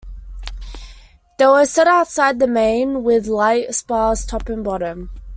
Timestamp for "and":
4.49-4.63